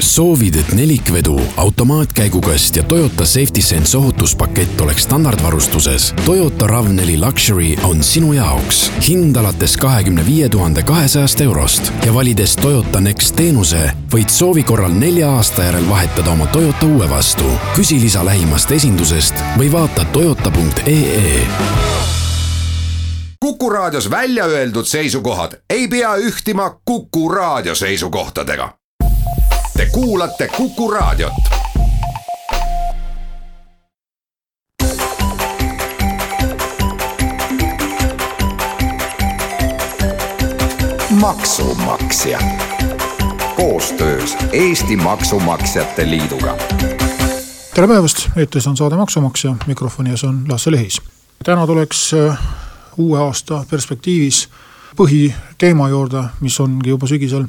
[0.00, 6.14] soovid, et nelikvedu, automaatkäigukast ja Toyota Safety Sense ohutuspakett oleks standardvarustuses?
[6.24, 8.92] Toyota RAV4 Luxury on sinu jaoks.
[9.08, 14.92] hind alates kahekümne viie tuhande kahesajast eurost ja valides Toyota Next teenuse, võid soovi korral
[14.92, 17.44] nelja aasta järel vahetada oma Toyota uue vastu.
[17.74, 21.46] küsi lisa lähimast esindusest või vaata toyota.ee
[23.40, 28.85] Kuku Raadios välja öeldud seisukohad ei pea ühtima Kuku Raadio seisukohtadega.
[29.76, 31.32] Te kuulate Kuku Raadiot.
[41.10, 42.38] maksumaksja
[43.56, 46.56] koostöös Eesti Maksumaksjate Liiduga.
[47.74, 51.02] tere päevast, eetris on saade Maksumaksja, mikrofoni ees on Lasse Lehis.
[51.44, 52.38] täna tuleks äh,
[52.96, 54.48] uue aasta perspektiivis
[54.96, 57.44] põhiteema juurde, mis ongi juba sügisel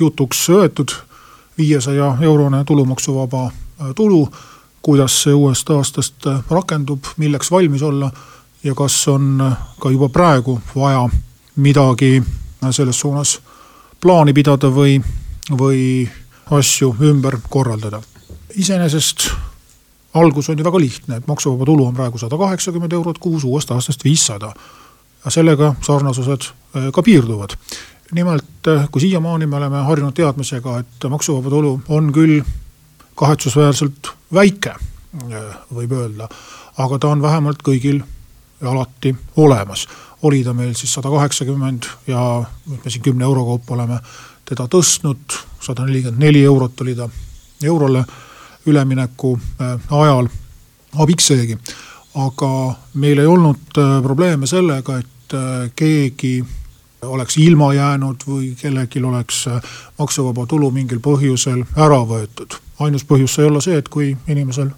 [0.00, 1.05] jutuks võetud.
[1.58, 3.52] Viiesaja eurone tulumaksuvaba äh,
[3.94, 4.28] tulu,
[4.82, 8.10] kuidas see uuest aastast äh, rakendub, milleks valmis olla
[8.64, 11.08] ja kas on ka juba praegu vaja
[11.56, 12.22] midagi
[12.70, 13.38] selles suunas
[14.00, 14.98] plaani pidada või,
[15.50, 16.08] või
[16.50, 18.02] asju ümber korraldada.
[18.56, 19.28] iseenesest
[20.14, 23.70] algus on ju väga lihtne, et maksuvaba tulu on praegu sada kaheksakümmend eurot kuus, uuest
[23.70, 24.52] aastast viissada.
[25.28, 27.56] sellega sarnasused äh, ka piirduvad.
[28.12, 32.42] Nimelt, äh, kui siiamaani me oleme harjunud teadmisega, et maksuvaba tulu on küll
[33.14, 34.74] kahetsusväärselt väike,
[35.32, 36.28] äh, võib öelda,
[36.78, 38.02] aga ta on vähemalt kõigil
[38.62, 39.86] alati olemas.
[40.22, 43.98] oli ta meil siis sada kaheksakümmend ja nüüd me siin kümne euro kaupa oleme
[44.44, 47.08] teda tõstnud, sada nelikümmend neli eurot oli ta
[47.62, 48.04] eurole
[48.66, 50.28] ülemineku äh, ajal
[50.98, 51.58] abiks seegi.
[52.14, 55.34] aga meil ei olnud probleeme sellega, et
[55.76, 56.44] keegi
[57.02, 59.44] oleks ilma jäänud või kellelgi oleks
[59.98, 62.56] maksuvaba tulu mingil põhjusel ära võetud.
[62.80, 64.70] ainus põhjus sai olla see, et kui inimesel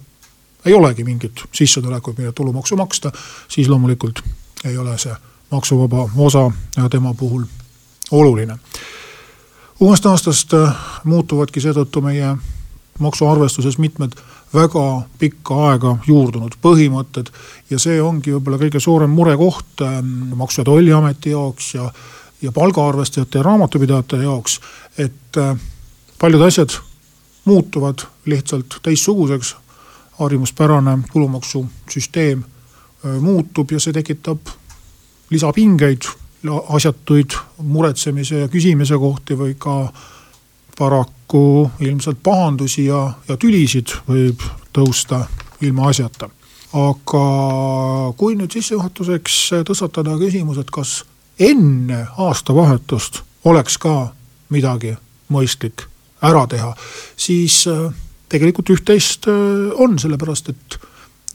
[0.65, 3.11] ei olegi mingit sissetulekut, mille tulumaksu maksta,
[3.47, 4.21] siis loomulikult
[4.65, 5.15] ei ole see
[5.51, 6.51] maksuvaba osa
[6.91, 7.43] tema puhul
[8.11, 8.57] oluline.
[9.79, 10.51] uuest aastast
[11.03, 12.35] muutuvadki seetõttu meie
[12.99, 14.11] maksuarvestuses mitmed
[14.53, 17.29] väga pikka aega juurdunud põhimõtted.
[17.69, 21.91] ja see ongi võib-olla kõige suurem murekoht ähm, Maksu- ja Tolliameti jaoks ja,
[22.41, 24.59] ja palgaarvestajate ja raamatupidajate jaoks.
[24.97, 25.57] et äh,
[26.19, 26.69] paljud asjad
[27.45, 29.55] muutuvad lihtsalt teistsuguseks.
[30.19, 34.39] harjumuspärane tulumaksusüsteem äh, muutub ja see tekitab
[35.29, 36.01] lisapingeid,
[36.69, 39.93] asjatuid muretsemise ja küsimise kohti või ka
[40.77, 41.18] paraku
[41.79, 44.41] ilmselt pahandusi ja, ja tülisid võib
[44.73, 45.25] tõusta
[45.61, 46.29] ilmaasjata.
[46.73, 47.23] aga
[48.17, 51.03] kui nüüd sissejuhatuseks tõstatada küsimus, et kas
[51.39, 54.11] enne aastavahetust oleks ka
[54.49, 54.93] midagi
[55.33, 55.87] mõistlik
[56.21, 56.73] ära teha,
[57.17, 57.89] siis äh,
[58.29, 60.79] tegelikult üht-teist äh, on, sellepärast et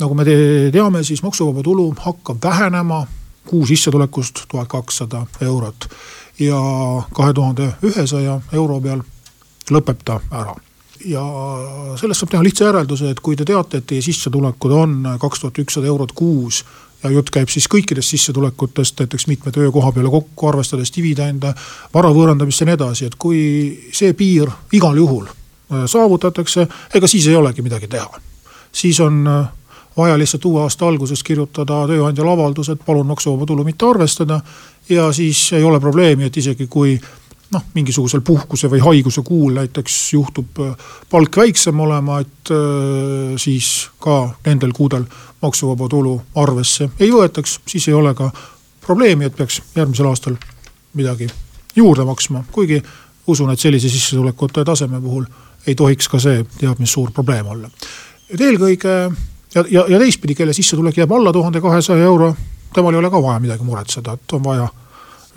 [0.00, 3.06] nagu me teame, siis maksuvaba tulu hakkab vähenema
[3.47, 5.88] kuu sissetulekust tuhat kakssada eurot
[6.38, 6.61] ja
[7.15, 9.03] kahe tuhande ühesaja euro peal
[9.70, 10.54] lõpeb ta ära
[11.04, 11.22] ja
[12.00, 15.58] sellest saab teha lihtsa järelduse, et kui te teate, et teie sissetulekud on kaks tuhat
[15.64, 16.62] ükssada eurot kuus
[17.04, 21.52] ja jutt käib siis kõikidest sissetulekutest, näiteks mitme töökoha peale kokku, arvestades dividende,
[21.94, 23.41] vara võõrandamist ja nii edasi, et kui
[23.92, 28.22] see piir igal juhul äh, saavutatakse, ega siis ei olegi midagi teha.
[28.72, 29.44] siis on äh,
[29.96, 34.41] vaja lihtsalt uue aasta alguses kirjutada tööandjale avaldus, et palun maksuvaba tulu mitte arvestada
[34.88, 36.96] ja siis ei ole probleemi, et isegi kui
[37.53, 40.75] noh, mingisugusel puhkuse või haiguse kuul näiteks juhtub äh,
[41.10, 45.05] palk väiksem olema, et äh, siis ka nendel kuudel
[45.43, 48.31] maksuvaba tulu arvesse ei võetaks, siis ei ole ka
[48.87, 50.37] probleemi, et peaks järgmisel aastal
[50.94, 51.28] midagi
[51.77, 52.82] juurde maksma, kuigi
[53.27, 55.25] usun, et sellise sissetulekute taseme puhul
[55.66, 57.71] ei tohiks ka see teab mis suur probleem olla.
[58.31, 58.97] et eelkõige
[59.55, 62.34] ja, ja, ja teistpidi, kelle sissetulek jääb alla tuhande kahesaja euro,
[62.75, 64.69] temal ei ole ka vaja midagi muretseda, et on vaja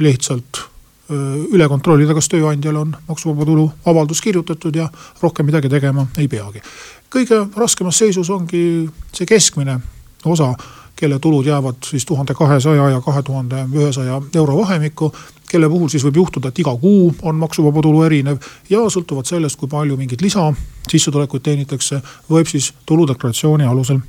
[0.03, 0.63] lihtsalt
[1.09, 4.89] üle kontrollida, kas tööandjal on maksuvaba tulu avaldus kirjutatud ja
[5.21, 6.61] rohkem midagi tegema ei peagi.
[7.09, 9.79] kõige raskemas seisus ongi see keskmine
[10.25, 10.53] osa,
[10.95, 15.11] kelle tulud jäävad siis tuhande kahesaja ja kahe tuhande ühesaja euro vahemikku.
[15.49, 18.37] kelle puhul siis võib juhtuda, et iga kuu on maksuvaba tulu erinev
[18.69, 23.99] ja sõltuvalt sellest, kui palju mingit lisasissetulekuid teenitakse, võib siis tuludeklaratsiooni alusel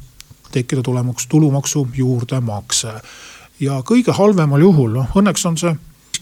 [0.50, 2.88] tekkida tulemaks, tulumaksu juurdemakse.
[3.60, 5.76] ja kõige halvemal juhul, noh õnneks on see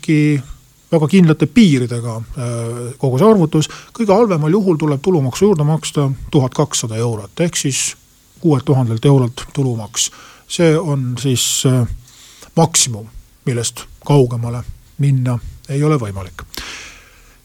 [0.07, 0.43] siiski
[0.93, 3.69] väga kindlate piiridega äh, kogu see arvutus.
[3.93, 7.97] kõige halvemal juhul tuleb tulumaksu juurde maksta tuhat kakssada eurot ehk siis
[8.41, 10.11] kuuelt tuhandelt eurolt tulumaks.
[10.49, 11.87] see on siis äh,
[12.57, 13.07] maksimum,
[13.45, 14.63] millest kaugemale
[14.99, 15.39] minna
[15.69, 16.45] ei ole võimalik.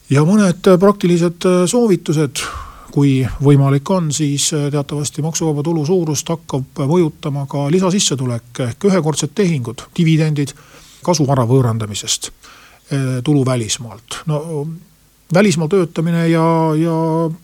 [0.10, 2.44] ja mõned praktilised soovitused
[2.92, 9.88] kui võimalik on, siis teatavasti maksuvaba tulu suurust hakkab mõjutama ka lisasissetulek ehk ühekordsed tehingud,
[9.98, 10.54] dividendid
[11.06, 12.32] kasuvara võõrandamisest,
[13.24, 14.24] tulu välismaalt.
[14.26, 14.68] no
[15.34, 16.46] välismaal töötamine ja,
[16.76, 16.96] ja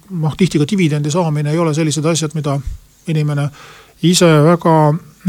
[0.09, 2.57] noh, tihti ka dividendi saamine ei ole sellised asjad, mida
[3.07, 3.47] inimene
[4.03, 4.75] ise väga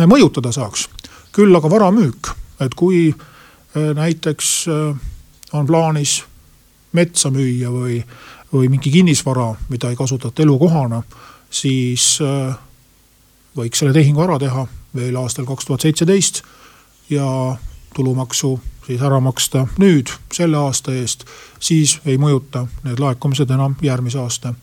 [0.07, 0.89] mõjutada saaks.
[1.33, 4.97] küll aga vara müük, et kui eh, näiteks eh,
[5.53, 6.25] on plaanis
[6.93, 8.01] metsa müüa või,
[8.53, 11.03] või mingi kinnisvara, mida ei kasutata elukohana,
[11.51, 12.55] siis eh,
[13.57, 14.67] võiks selle tehingu ära teha
[14.97, 16.43] veel aastal kaks tuhat seitseteist
[17.11, 17.29] ja
[17.99, 18.55] tulumaksu
[18.89, 21.27] siis ära maksta nüüd selle aasta eest,
[21.61, 24.55] siis ei mõjuta need laekumised enam järgmise aasta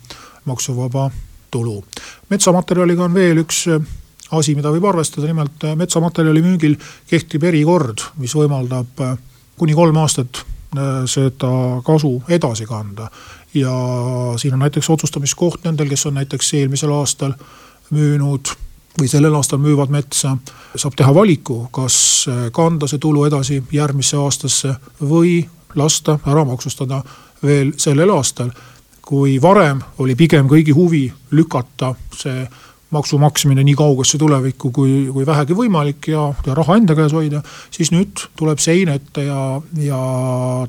[0.46, 1.12] maksuvaba
[1.52, 1.84] tulu.
[2.30, 3.86] metsamaterjaliga on veel üks äh,
[4.32, 6.76] asi, mida võib arvestada, nimelt äh, metsamaterjali müügil
[7.10, 9.16] kehtib erikord, mis võimaldab äh,
[9.58, 10.46] kuni kolm aastat
[11.08, 11.50] seda
[11.88, 13.06] kasu edasi kanda.
[13.54, 13.72] ja
[14.36, 17.38] siin on näiteks otsustamiskoht nendel, kes on näiteks eelmisel aastal
[17.96, 18.52] müünud
[19.00, 20.38] või sellel aastal müüvad metsa,
[20.76, 21.98] saab teha valiku, kas
[22.30, 25.42] äh, kanda see tulu edasi järgmisse aastasse või
[25.76, 27.04] lasta ära maksustada
[27.44, 28.52] veel sellel aastal.
[29.06, 32.48] kui varem oli pigem kõigi huvi lükata see
[32.94, 37.42] maksu maksmine nii kaugesse tulevikku, kui, kui vähegi võimalik ja, ja raha enda käes hoida.
[37.72, 40.00] siis nüüd tuleb sein ette ja, ja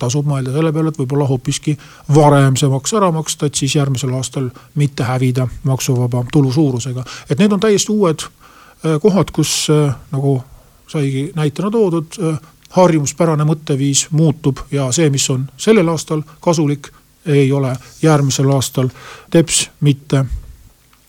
[0.01, 1.77] tasub mõelda selle peale, et võib-olla hoopiski
[2.15, 7.05] varem see maks ära maksta, et siis järgmisel aastal mitte hävida maksuvaba tulu suurusega.
[7.31, 10.41] et need on täiesti uued äh, kohad, kus äh, nagu
[10.89, 12.41] saigi näitena toodud, äh,
[12.77, 16.91] harjumuspärane mõtteviis muutub ja see, mis on sellel aastal kasulik,
[17.27, 18.89] ei ole järgmisel aastal
[19.31, 20.25] teps mitte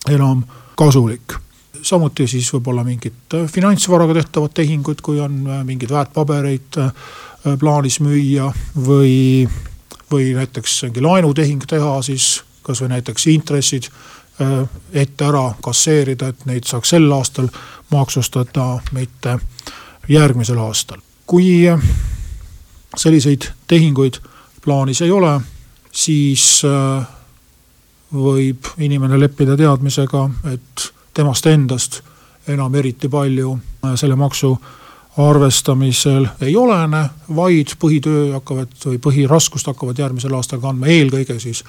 [0.10, 0.44] enam
[0.78, 1.34] kasulik.
[1.82, 6.92] samuti siis võib-olla mingid äh, finantsvaraga tehtavad tehingud, kui on äh, mingeid väärtpabereid äh,
[7.60, 8.50] plaanis müüa
[8.88, 9.48] või,
[10.12, 13.92] või näiteks mingi laenutehing teha, siis kasvõi näiteks intressid
[14.94, 17.48] ette ära kasseerida, et neid saaks sel aastal
[17.90, 19.40] maksustada, mitte
[20.10, 21.00] järgmisel aastal.
[21.26, 21.66] kui
[22.98, 24.20] selliseid tehinguid
[24.62, 25.40] plaanis ei ole,
[25.92, 26.62] siis
[28.14, 32.02] võib inimene leppida teadmisega, et temast endast
[32.48, 34.58] enam eriti palju äh, selle maksu
[35.18, 41.64] arvestamisel ei olene, vaid põhitöö hakkavad või põhiraskust hakkavad järgmisel aastal kandma eelkõige siis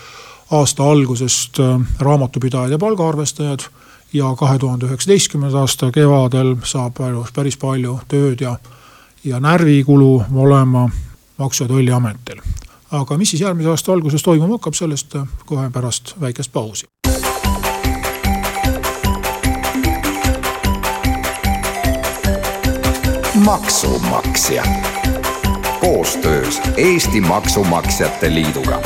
[0.52, 3.68] aasta algusest äh, raamatupidajad ja palgaarvestajad.
[4.12, 6.96] ja kahe tuhande üheksateistkümnenda aasta kevadel saab
[7.34, 8.56] päris palju tööd ja,
[9.24, 10.88] ja närvikulu olema
[11.38, 12.40] Maksu- ja Tolliametil
[12.92, 16.86] aga mis siis järgmise aasta alguses toimuma hakkab, sellest kohe pärast väikest pausi.
[23.44, 24.64] maksumaksja
[25.80, 28.82] koostöös Eesti Maksumaksjate Liiduga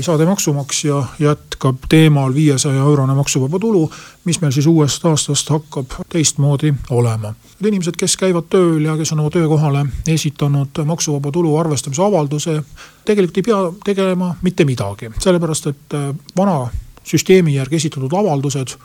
[0.00, 3.90] saade Maksumaksja jätkab teemal viiesaja eurone maksuvaba tulu,
[4.24, 7.34] mis meil siis uuest aastast hakkab teistmoodi olema.
[7.60, 12.58] Need inimesed, kes käivad tööl ja kes on oma töökohale esitanud maksuvaba tulu arvestamise avalduse,
[13.04, 15.98] tegelikult ei pea tegema mitte midagi, sellepärast et
[16.36, 16.66] vana
[17.06, 18.76] süsteemi järgi esitatud avaldused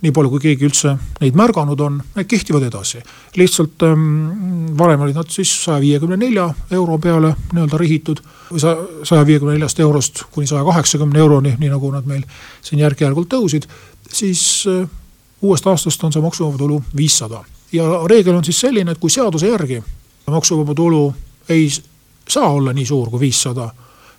[0.00, 3.02] nii palju, kui keegi üldse neid märganud on, need kehtivad edasi.
[3.36, 9.26] lihtsalt ähm, varem olid nad siis saja viiekümne nelja euro peale nii-öelda rihitud või saja
[9.26, 12.24] viiekümne neljast eurost kuni saja kaheksakümne euroni, nii nagu nad meil
[12.62, 13.68] siin järk-järgult tõusid.
[14.12, 14.88] siis äh,
[15.42, 19.48] uuest aastast on see maksuvaba tulu viissada ja reegel on siis selline, et kui seaduse
[19.48, 19.82] järgi
[20.30, 21.14] maksuvaba tulu
[21.48, 21.68] ei
[22.28, 23.70] saa olla nii suur kui viissada,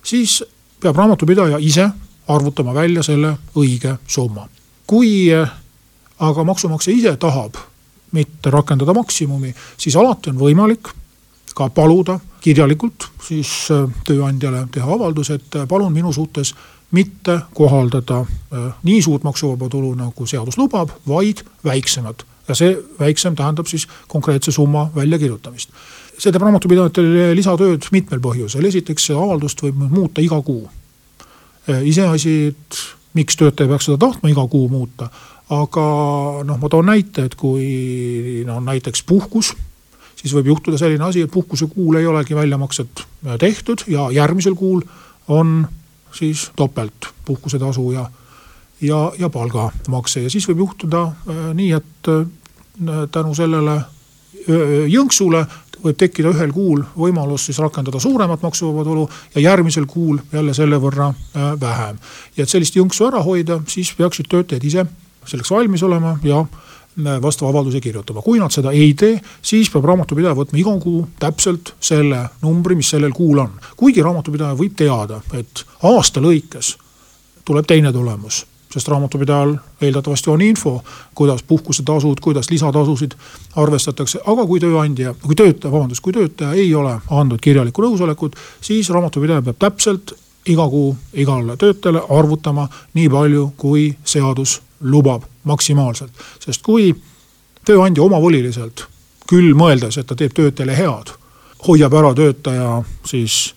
[0.02, 0.44] siis
[0.80, 1.88] peab raamatupidaja ise
[2.28, 4.48] arvutama välja selle õige summa.
[4.86, 5.50] kui äh,
[6.22, 7.58] aga maksumaksja ise tahab
[8.12, 10.92] mitte rakendada maksimumi, siis alati on võimalik
[11.56, 16.54] ka paluda kirjalikult siis äh, tööandjale teha avaldus, et äh, palun minu suhtes
[16.92, 22.26] mitte kohaldada äh, nii suurt maksuvaba tulu, nagu seadus lubab, vaid väiksemat.
[22.48, 25.70] ja see väiksem tähendab siis konkreetse summa väljakirjutamist.
[26.18, 30.68] see teeb raamatupidajatele lisatööd mitmel põhjusel, esiteks see avaldust võib muuta iga kuu.
[31.84, 32.82] iseasi, et
[33.14, 35.08] miks töötaja peaks seda tahtma iga kuu muuta
[35.50, 35.84] aga
[36.46, 39.52] noh, ma toon näite, et kui no näiteks puhkus,
[40.22, 44.54] siis võib juhtuda selline asi, et puhkuse kuul ei olegi väljamakset äh, tehtud ja järgmisel
[44.58, 44.82] kuul
[45.28, 45.66] on
[46.14, 48.06] siis topelt puhkusetasu ja,
[48.80, 52.22] ja, ja palgamakse ja siis võib juhtuda äh, nii, et äh,
[53.12, 53.82] tänu sellele
[54.90, 55.44] jõnksule
[55.84, 60.80] võib tekkida ühel kuul võimalus siis rakendada suuremat maksuvaba tulu ja järgmisel kuul jälle selle
[60.82, 61.12] võrra
[61.60, 62.00] vähem.
[62.36, 64.86] ja et sellist jõnksu ära hoida, siis peaksid töötajad ise
[65.26, 66.44] selleks valmis olema ja
[67.22, 71.74] vastava avalduse kirjutama, kui nad seda ei tee, siis peab raamatupidaja võtma iga kuu täpselt
[71.80, 73.52] selle numbri, mis sellel kuul on.
[73.76, 76.76] kuigi raamatupidaja võib teada, et aasta lõikes
[77.44, 80.82] tuleb teine tulemus sest raamatupidajal eeldatavasti on info,
[81.14, 83.12] kuidas puhkusetasud, kuidas lisatasusid
[83.56, 88.90] arvestatakse, aga kui tööandja, kui töötaja, vabandust, kui töötaja ei ole andnud kirjalikku nõusolekut, siis
[88.90, 90.14] raamatupidaja peab täpselt
[90.48, 96.12] iga kuu igale töötajale arvutama nii palju, kui seadus lubab maksimaalselt.
[96.40, 96.92] sest kui
[97.64, 98.86] tööandja omavoliliselt,
[99.28, 101.12] küll mõeldes, et ta teeb töötajale head,
[101.66, 103.54] hoiab ära töötaja siis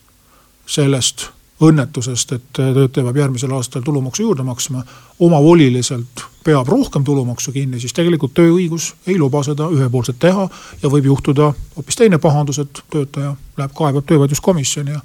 [0.66, 1.30] sellest
[1.64, 4.84] õnnetusest, et töötaja peab järgmisel aastal tulumaksu juurde maksma,
[5.20, 10.50] omavoliliselt peab rohkem tulumaksu kinni, siis tegelikult tööõigus ei luba seda ühepoolselt teha
[10.84, 15.02] ja võib juhtuda hoopis teine pahandus, et töötaja läheb kaebab töövaidluskomisjoni ja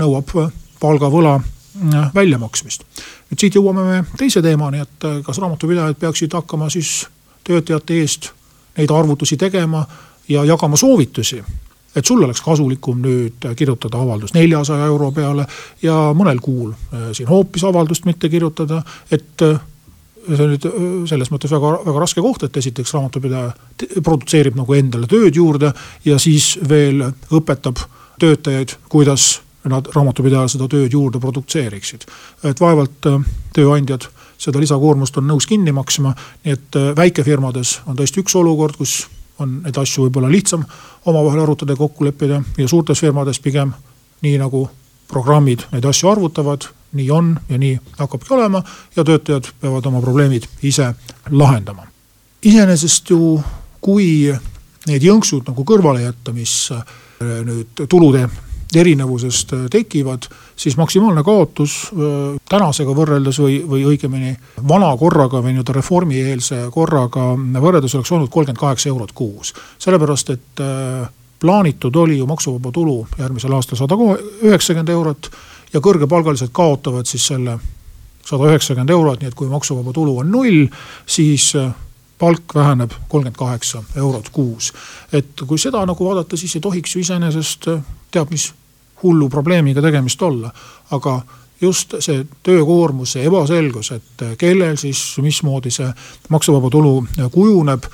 [0.00, 0.32] nõuab
[0.80, 1.38] palgavõla
[2.14, 2.84] väljamaksmist.
[3.30, 7.06] nüüd siit jõuame me teise teemani, et äh, kas raamatupidajad peaksid hakkama siis
[7.44, 8.32] töötajate eest
[8.78, 9.86] neid arvutusi tegema
[10.28, 11.42] ja jagama soovitusi
[11.96, 15.46] et sul oleks kasulikum nüüd kirjutada avaldus neljasaja euro peale
[15.82, 19.58] ja mõnel kuul äh, siin hoopis avaldust mitte kirjutada, et äh,
[20.28, 24.78] see on nüüd äh, selles mõttes väga, väga raske koht, et esiteks raamatupidaja produtseerib nagu
[24.78, 25.72] endale tööd juurde
[26.06, 27.82] ja siis veel õpetab
[28.20, 32.06] töötajaid, kuidas nad raamatupidajal seda tööd juurde produtseeriksid.
[32.44, 33.06] et vaevalt
[33.52, 34.06] tööandjad
[34.40, 36.14] seda lisakoormust on nõus kinni maksma,
[36.44, 39.06] nii et väikefirmades on tõesti üks olukord, kus
[39.40, 40.64] on neid asju võib-olla lihtsam
[41.08, 43.72] omavahel arutada ja kokku leppida ja suurtes firmades pigem
[44.22, 44.68] nii nagu
[45.10, 48.62] programmid neid asju arvutavad, nii on ja nii hakkabki olema
[48.96, 50.94] ja töötajad peavad oma probleemid ise
[51.30, 51.86] lahendama.
[52.42, 53.42] iseenesest ju,
[53.80, 54.32] kui
[54.86, 56.70] need jõnksud nagu kõrvale jätta, mis
[57.20, 58.28] nüüd tulude
[58.76, 60.22] erinevusest äh, tekivad,
[60.56, 64.34] siis maksimaalne kaotus äh, tänasega võrreldes või, või õigemini
[64.68, 69.54] vana korraga või nii-öelda reformieelse korraga võrreldes oleks olnud kolmkümmend kaheksa eurot kuus.
[69.78, 71.08] sellepärast, et äh,
[71.40, 73.98] plaanitud oli ju maksuvaba tulu järgmisel aastal sada
[74.42, 75.30] üheksakümmend eurot
[75.72, 77.58] ja kõrgepalgalised kaotavad siis selle
[78.26, 80.66] sada üheksakümmend eurot, nii et kui maksuvaba tulu on null,
[81.06, 81.50] siis
[82.20, 84.72] palk väheneb kolmkümmend kaheksa eurot kuus.
[85.12, 87.70] et kui seda nagu vaadata, siis ei tohiks ju iseenesest
[88.10, 88.50] teab mis
[89.02, 90.50] hullu probleemiga tegemist olla.
[90.90, 91.20] aga
[91.60, 95.88] just see töökoormus, see ebaselgus, et kellel siis, mismoodi see
[96.28, 97.84] maksuvaba tulu kujuneb,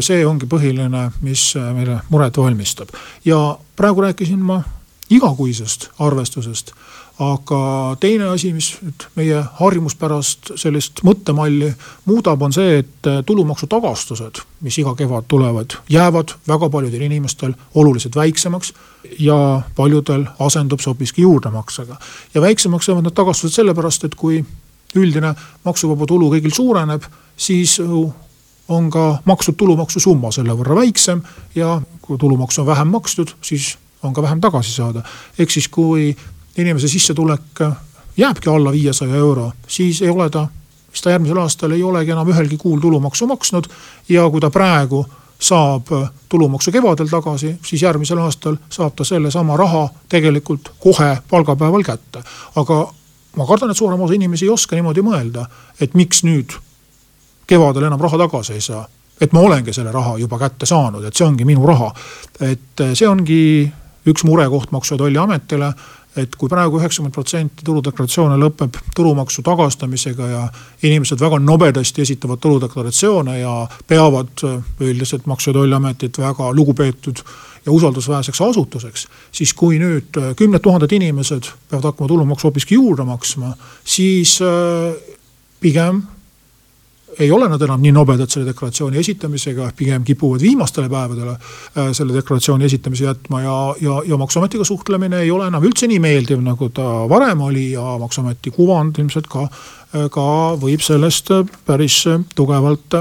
[0.00, 2.88] see ongi põhiline, mis meile muret valmistab.
[3.24, 4.62] ja praegu rääkisin ma
[5.10, 6.72] igakuisest arvestusest
[7.18, 11.72] aga teine asi, mis nüüd meie harjumuspärast sellist mõttemalli
[12.06, 18.16] muudab, on see, et tulumaksu tagastused, mis iga kevad tulevad, jäävad väga paljudel inimestel oluliselt
[18.16, 18.72] väiksemaks.
[19.18, 21.96] ja paljudel asendub see hoopiski juurdemaksega.
[22.34, 24.44] ja väiksemaks jäävad need tagastused sellepärast, et kui
[24.94, 25.34] üldine
[25.64, 27.02] maksuvaba tulu kõigil suureneb,
[27.36, 27.80] siis
[28.68, 31.22] on ka makstud tulumaksu summa selle võrra väiksem
[31.54, 35.02] ja kui tulumaksu on vähem makstud, siis on ka vähem tagasi saada.
[35.38, 36.16] ehk siis, kui
[36.58, 37.62] inimese sissetulek
[38.16, 40.46] jääbki alla viiesaja euro, siis ei ole ta,
[40.92, 43.64] siis ta järgmisel aastal ei olegi enam ühelgi kuul tulumaksu maksnud.
[44.08, 45.06] ja kui ta praegu
[45.38, 45.86] saab
[46.28, 52.22] tulumaksu kevadel tagasi, siis järgmisel aastal saab ta sellesama raha tegelikult kohe palgapäeval kätte.
[52.56, 52.92] aga
[53.36, 55.46] ma kardan, et suurem osa inimesi ei oska niimoodi mõelda,
[55.80, 56.56] et miks nüüd
[57.46, 58.88] kevadel enam raha tagasi ei saa.
[59.20, 61.92] et ma olengi selle raha juba kätte saanud, et see ongi minu raha.
[62.40, 63.72] et see ongi
[64.12, 65.72] üks murekoht Maksu- ja Tolliametile
[66.18, 70.40] et kui praegu üheksakümmend protsenti tuludeklaratsioone lõpeb tulumaksu tagastamisega ja
[70.82, 73.54] inimesed väga nobedasti esitavad tuludeklaratsioone ja
[73.86, 74.44] peavad
[74.80, 77.22] üldiselt Maksu- ja Tolliametit väga lugupeetud
[77.66, 79.06] ja usaldusväärseks asutuseks.
[79.32, 84.94] siis kui nüüd kümned tuhanded inimesed peavad hakkama tulumaksu hoopiski juurde maksma, siis äh,
[85.60, 86.02] pigem
[87.18, 92.14] ei ole nad enam nii nobedad selle deklaratsiooni esitamisega, pigem kipuvad viimastele päevadele äh, selle
[92.14, 96.70] deklaratsiooni esitamise jätma ja, ja, ja maksuametiga suhtlemine ei ole enam üldse nii meeldiv, nagu
[96.74, 100.28] ta varem oli ja maksuameti kuvand ilmselt ka, äh, ka
[100.60, 103.00] võib sellest äh, päris tugevalt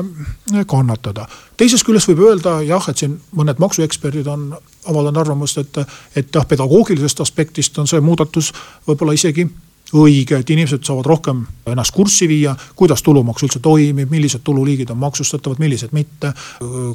[0.68, 1.28] kannatada.
[1.58, 4.50] teisest küljest võib öelda jah, et siin mõned maksueksperdid on
[4.88, 5.80] avaldanud arvamust, et,
[6.16, 8.54] et jah, pedagoogilisest aspektist on see muudatus
[8.88, 9.48] võib-olla isegi
[9.96, 14.98] õige, et inimesed saavad rohkem ennast kurssi viia, kuidas tulumaks üldse toimib, millised tululiigid on
[15.00, 16.34] maksustatavad, millised mitte.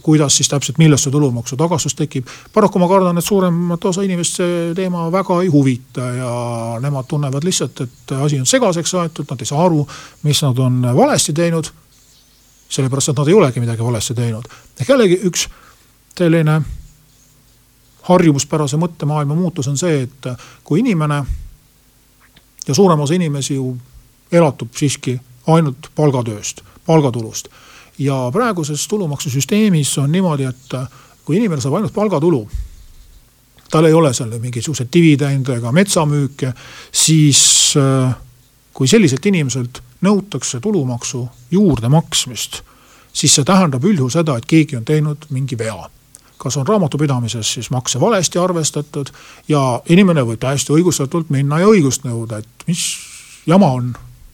[0.02, 2.26] kuidas siis täpselt, millest see tulumaksu tagastus tekib.
[2.52, 6.32] paraku ma kardan, et suuremat osa inimest see teema väga ei huvita ja
[6.80, 9.87] nemad tunnevad lihtsalt, et asi on segaseks aetud, nad ei saa aru,
[10.22, 11.72] mis nad on valesti teinud.
[12.68, 14.44] sellepärast, et nad ei olegi midagi valesti teinud.
[14.80, 15.49] ehk jällegi üks
[16.18, 16.62] selline
[18.02, 20.28] harjumuspärase mõttemaailma muutus on see, et
[20.64, 21.22] kui inimene
[22.69, 23.76] ja suurem osa inimesi ju
[24.33, 27.49] elatub siiski ainult palgatööst, palgatulust.
[27.99, 30.76] ja praeguses tulumaksusüsteemis on niimoodi, et
[31.25, 32.47] kui inimene saab ainult palgatulu
[33.73, 36.52] tal ei ole seal mingisuguseid dividende ega metsamüüke,
[36.92, 37.73] siis
[38.73, 42.61] kui selliselt inimeselt nõutakse tulumaksu juurdemaksmist,
[43.12, 45.88] siis see tähendab üldjuhul seda, et keegi on teinud mingi vea
[46.42, 49.12] kas on raamatupidamises siis makse valesti arvestatud
[49.49, 52.82] ja inimene võib täiesti õigustatult minna ja õigust nõuda, et mis
[53.46, 53.92] jama on.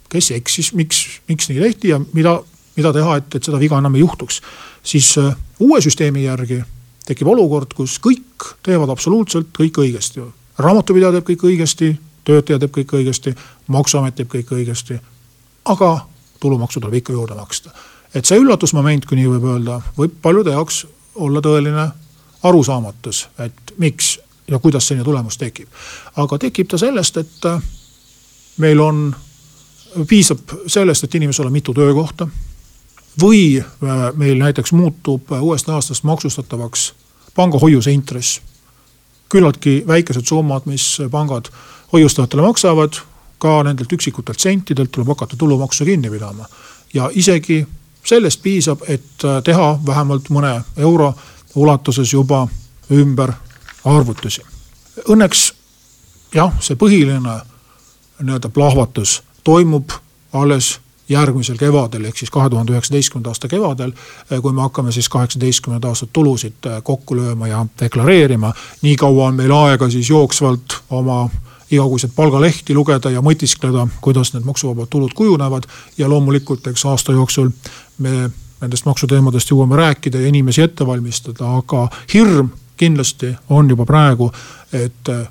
[0.09, 2.39] kes eksis, miks, miks nii tehti ja mida,
[2.77, 4.41] mida teha, et, et seda viga enam ei juhtuks.
[4.83, 6.63] siis uh, uue süsteemi järgi
[7.09, 10.25] tekib olukord, kus kõik teevad absoluutselt kõik õigesti.
[10.59, 11.93] raamatupidaja teeb kõik õigesti,
[12.25, 13.37] töötaja teeb kõik õigesti,
[13.67, 15.01] maksuamet teeb kõik õigesti.
[15.65, 16.07] aga
[16.41, 17.71] tulumaksu tuleb ikka juurde maksta.
[18.15, 20.87] et see üllatusmoment, kui nii võib öelda, võib paljude jaoks
[21.19, 21.89] olla tõeline
[22.43, 25.69] arusaamatus, et miks ja kuidas selline tulemus tekib.
[26.17, 27.63] aga tekib ta sellest, et äh,
[28.57, 29.15] meil on,
[30.09, 32.29] piisab sellest, et inimesel on mitu töökohta.
[33.23, 33.67] või äh,
[34.15, 36.95] meil näiteks muutub äh, uuest aastast maksustatavaks
[37.35, 38.41] panga hoiuse intress.
[39.29, 41.51] küllaltki väikesed summad, mis pangad
[41.93, 42.93] hoiustajatele maksavad,
[43.39, 46.47] ka nendelt üksikutelt sentidelt tuleb hakata tulumaksu kinni pidama.
[46.95, 47.67] ja isegi
[48.09, 51.13] sellest piisab, et teha vähemalt mõne euro
[51.55, 52.47] ulatuses juba
[52.91, 53.33] ümber
[53.85, 54.43] arvutusi.
[55.09, 55.53] Õnneks
[56.35, 57.21] jah, see põhiline
[58.23, 59.93] nii-öelda plahvatus toimub
[60.33, 63.93] alles järgmisel kevadel, ehk siis kahe tuhande üheksateistkümnenda aasta kevadel.
[64.43, 68.53] kui me hakkame siis kaheksateistkümnenda aasta tulusid kokku lööma ja deklareerima.
[68.83, 71.31] nii kaua on meil aega siis jooksvalt oma
[71.71, 75.67] igakuiseid palgalehti lugeda ja mõtiskleda, kuidas need maksuvabad tulud kujunevad.
[75.99, 77.51] ja loomulikult, eks aasta jooksul
[77.99, 84.33] me nendest maksuteemadest jõuame rääkida ja inimesi ette valmistada, aga hirm kindlasti on juba praegu,
[84.73, 85.29] et äh,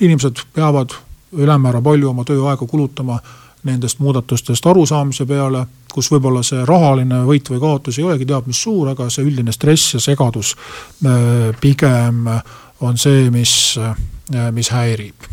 [0.00, 0.94] inimesed peavad
[1.32, 3.18] ülemäära palju oma tööaega kulutama
[3.64, 8.62] nendest muudatustest arusaamise peale, kus võib-olla see rahaline võit või kaotus ei olegi teab mis
[8.62, 10.54] suur, aga see üldine stress ja segadus
[11.04, 12.24] äh, pigem
[12.80, 15.29] on see, mis, äh, mis häirib.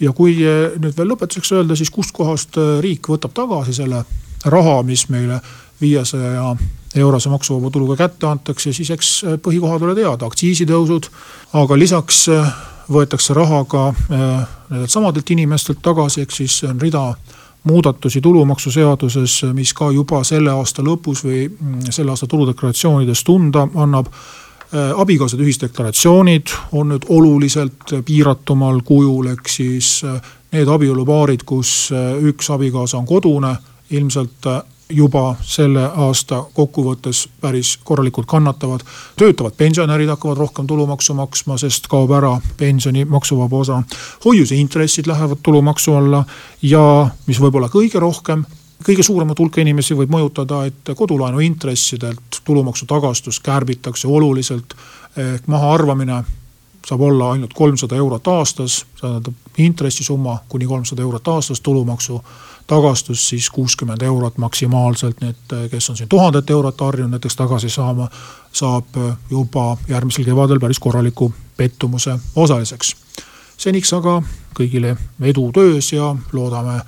[0.00, 4.04] Ja kui nüüd veel lõpetuseks öelda, siis kustkohast riik võtab tagasi selle
[4.44, 5.40] raha, mis meile
[5.80, 6.54] viiesaja
[6.96, 11.10] eurose maksuvaba tuluga kätte antakse, siis eks äh, põhikohad ole teada, aktsiisitõusud,
[11.60, 12.24] aga lisaks
[12.90, 13.82] võetakse raha ka
[14.18, 17.04] nendelt samadelt inimestelt tagasi, ehk siis on rida
[17.64, 24.08] muudatusi tulumaksuseaduses, mis ka juba selle aasta lõpus või mm, selle aasta tuludeklaratsioonides tunda annab
[24.72, 30.00] abikaasade ühisdeklaratsioonid on nüüd oluliselt piiratumal kujul, ehk siis
[30.52, 31.90] need abielupaarid, kus
[32.22, 33.54] üks abikaasa on kodune,
[33.90, 34.46] ilmselt
[34.90, 38.80] juba selle aasta kokkuvõttes päris korralikult kannatavad.
[39.16, 43.82] töötavad pensionärid hakkavad rohkem tulumaksu maksma, sest kaob ära pensioni maksuvaba osa.
[44.24, 46.24] hoiuseintressid lähevad tulumaksu alla
[46.62, 48.44] ja mis võib-olla kõige rohkem
[48.86, 54.74] kõige suuremat hulka inimesi võib mõjutada, et kodulaenu intressidelt tulumaksu tagastus kärbitakse oluliselt.
[55.16, 56.24] ehk mahaarvamine
[56.86, 62.22] saab olla ainult kolmsada eurot aastas, tähendab intressisumma kuni kolmsada eurot aastas, tulumaksu
[62.66, 67.70] tagastus siis kuuskümmend eurot maksimaalselt, nii et kes on siin tuhandet eurot harjunud näiteks tagasi
[67.70, 68.08] saama,
[68.52, 68.96] saab
[69.30, 72.96] juba järgmisel kevadel päris korraliku pettumuse osaliseks.
[73.56, 74.22] seniks aga
[74.56, 76.80] kõigile edu töös ja loodame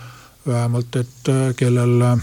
[0.47, 2.19] vähemalt, et kellel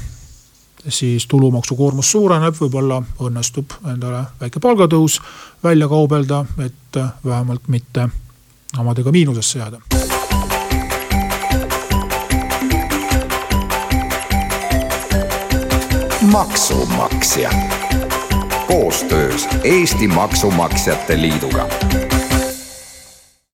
[0.87, 5.19] siis tulumaksukoormus suureneb, võib-olla õnnestub endale väike palgatõus
[5.63, 8.09] välja kaubelda, et vähemalt mitte
[8.77, 9.81] omadega miinusesse jääda.
[16.31, 17.51] maksumaksja
[18.67, 21.67] koostöös Eesti Maksumaksjate Liiduga